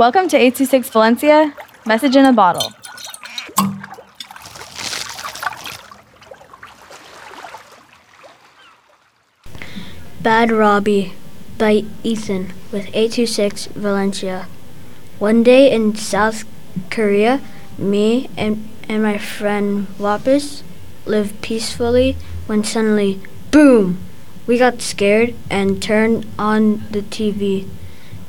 Welcome 0.00 0.28
to 0.28 0.36
826 0.38 0.88
Valencia, 0.88 1.54
message 1.84 2.16
in 2.16 2.24
a 2.24 2.32
bottle. 2.32 2.72
Bad 10.22 10.50
Robby 10.50 11.12
by 11.58 11.84
Ethan 12.02 12.54
with 12.72 12.86
826 12.94 13.66
Valencia. 13.76 14.46
One 15.18 15.42
day 15.42 15.70
in 15.70 15.94
South 15.96 16.44
Korea, 16.88 17.42
me 17.76 18.30
and, 18.38 18.70
and 18.88 19.02
my 19.02 19.18
friend 19.18 19.86
Wapis 19.98 20.62
lived 21.04 21.42
peacefully 21.42 22.16
when 22.46 22.64
suddenly, 22.64 23.20
boom! 23.50 23.98
We 24.46 24.56
got 24.56 24.80
scared 24.80 25.34
and 25.50 25.82
turned 25.82 26.24
on 26.38 26.86
the 26.90 27.02
TV. 27.02 27.68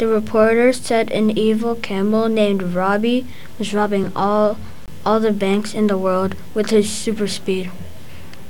The 0.01 0.07
reporter 0.07 0.73
said 0.73 1.11
an 1.11 1.37
evil 1.37 1.75
camel 1.75 2.27
named 2.27 2.73
Robby 2.73 3.27
was 3.59 3.71
robbing 3.71 4.11
all 4.15 4.57
all 5.05 5.19
the 5.19 5.31
banks 5.31 5.75
in 5.75 5.85
the 5.85 5.95
world 5.95 6.33
with 6.55 6.71
his 6.71 6.89
super 6.89 7.27
speed. 7.27 7.69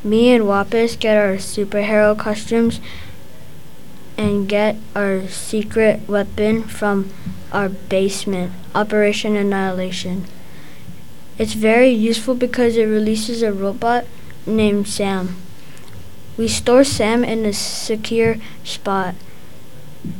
Me 0.01 0.31
and 0.31 0.45
Wapis 0.45 0.97
get 0.97 1.17
our 1.17 1.35
superhero 1.35 2.17
costumes 2.17 2.79
and 4.17 4.47
get 4.47 4.77
our 4.95 5.27
secret 5.27 6.07
weapon 6.07 6.63
from 6.63 7.09
our 7.51 7.67
basement, 7.67 8.53
Operation 8.73 9.35
Annihilation. 9.35 10.27
It's 11.37 11.51
very 11.51 11.89
useful 11.89 12.35
because 12.35 12.77
it 12.77 12.85
releases 12.85 13.41
a 13.41 13.51
robot 13.51 14.05
named 14.45 14.87
Sam. 14.87 15.35
We 16.37 16.47
store 16.47 16.85
Sam 16.85 17.25
in 17.25 17.45
a 17.45 17.51
secure 17.51 18.37
spot. 18.63 19.15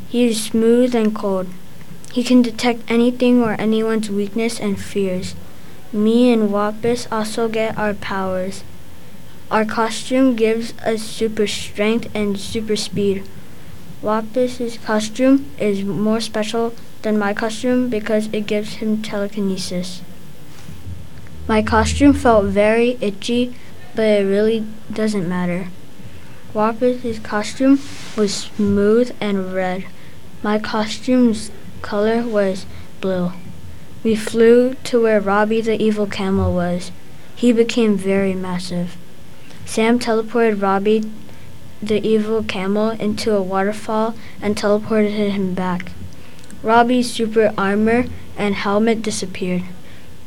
He 0.10 0.28
is 0.28 0.44
smooth 0.44 0.94
and 0.94 1.16
cold. 1.16 1.48
He 2.12 2.24
can 2.24 2.42
detect 2.42 2.84
anything 2.90 3.42
or 3.42 3.54
anyone's 3.54 4.10
weakness 4.10 4.60
and 4.60 4.82
fears. 4.82 5.36
Me 5.94 6.32
and 6.32 6.50
Wapis 6.50 7.08
also 7.12 7.48
get 7.48 7.78
our 7.78 7.94
powers. 7.94 8.64
Our 9.50 9.66
costume 9.66 10.36
gives 10.36 10.78
us 10.80 11.02
super 11.02 11.48
strength 11.48 12.10
and 12.14 12.40
super 12.40 12.76
speed. 12.76 13.24
Wapis's 14.02 14.78
costume 14.78 15.52
is 15.60 15.84
more 15.84 16.22
special 16.22 16.74
than 17.02 17.20
my 17.20 17.34
costume 17.34 17.90
because 17.90 18.30
it 18.32 18.48
gives 18.48 18.76
him 18.76 19.02
telekinesis. 19.02 20.02
My 21.48 21.62
costume 21.62 22.14
felt 22.14 22.46
very 22.46 22.98
itchy, 23.02 23.54
but 23.96 24.04
it 24.04 24.26
really 24.26 24.66
doesn't 24.92 25.28
matter. 25.28 25.68
Wapis's 26.54 27.20
costume 27.20 27.80
was 28.18 28.34
smooth 28.34 29.16
and 29.22 29.54
red. 29.54 29.86
My 30.44 30.60
costume's 30.60 31.50
color 31.82 32.24
was 32.24 32.66
blue. 33.00 33.32
We 34.04 34.16
flew 34.16 34.74
to 34.86 35.02
where 35.02 35.22
Robby 35.22 35.62
the 35.62 35.82
evil 35.82 36.08
camel 36.08 36.54
was. 36.54 36.92
He 37.36 37.54
became 37.54 37.96
very 37.96 38.34
massive. 38.34 38.98
Sam 39.66 39.98
teleported 39.98 40.62
Robby 40.62 41.10
the 41.82 42.06
evil 42.06 42.44
camel 42.44 42.90
into 42.92 43.34
a 43.34 43.42
waterfall 43.42 44.16
and 44.42 44.56
teleported 44.56 45.32
him 45.32 45.54
back. 45.54 45.94
Robby's 46.62 47.12
super 47.12 47.54
armor 47.58 48.06
and 48.38 48.56
helmet 48.56 49.02
disappeared, 49.02 49.64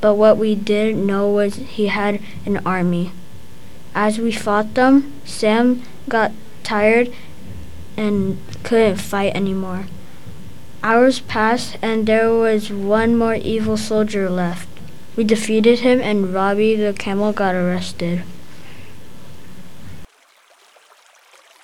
but 0.01 0.15
what 0.15 0.39
we 0.39 0.55
didn't 0.55 1.07
know 1.07 1.29
was 1.29 1.57
he 1.57 1.89
had 1.89 2.21
an 2.47 2.61
army. 2.67 3.13
As 3.95 4.19
we 4.19 4.33
fought 4.33 4.75
them, 4.75 5.13
Sam 5.25 5.83
got 6.09 6.33
tired 6.65 7.13
and 7.97 8.39
couldn't 8.65 8.97
fight 8.97 9.35
anymore. 9.37 9.87
Hours 10.83 11.21
passed 11.21 11.79
and 11.81 12.07
there 12.07 12.33
was 12.35 12.71
one 12.73 13.17
more 13.17 13.37
evil 13.37 13.77
soldier 13.77 14.29
left. 14.29 14.69
We 15.17 15.23
defeated 15.23 15.79
him 15.81 16.01
and 16.01 16.35
Robby 16.35 16.75
the 16.75 16.93
camel 16.93 17.33
got 17.33 17.55
arrested. 17.55 18.25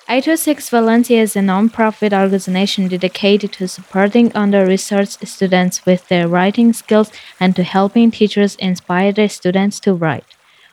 826 0.07 0.69
Valencia 0.69 1.21
is 1.21 1.35
a 1.35 1.41
non-profit 1.41 2.11
organization 2.11 2.87
dedicated 2.87 3.53
to 3.53 3.67
supporting 3.67 4.31
under-resourced 4.35 5.25
students 5.25 5.85
with 5.85 6.07
their 6.07 6.27
writing 6.27 6.73
skills 6.73 7.11
and 7.39 7.55
to 7.55 7.63
helping 7.63 8.11
teachers 8.11 8.55
inspire 8.55 9.13
their 9.13 9.29
students 9.29 9.79
to 9.81 9.93
write. 9.93 10.25